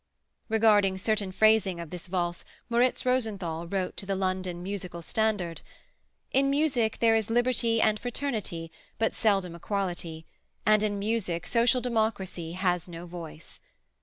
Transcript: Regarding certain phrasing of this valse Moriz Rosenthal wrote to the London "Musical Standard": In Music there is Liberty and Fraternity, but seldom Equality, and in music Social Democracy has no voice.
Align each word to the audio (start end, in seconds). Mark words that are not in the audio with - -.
Regarding 0.49 0.97
certain 0.97 1.31
phrasing 1.31 1.79
of 1.79 1.91
this 1.91 2.07
valse 2.07 2.43
Moriz 2.71 3.05
Rosenthal 3.05 3.67
wrote 3.67 3.95
to 3.97 4.07
the 4.07 4.15
London 4.15 4.63
"Musical 4.63 5.03
Standard": 5.03 5.61
In 6.31 6.49
Music 6.49 6.97
there 6.97 7.15
is 7.15 7.29
Liberty 7.29 7.79
and 7.79 7.99
Fraternity, 7.99 8.71
but 8.97 9.13
seldom 9.13 9.53
Equality, 9.53 10.25
and 10.65 10.81
in 10.81 10.97
music 10.97 11.45
Social 11.45 11.81
Democracy 11.81 12.53
has 12.53 12.89
no 12.89 13.05
voice. 13.05 13.59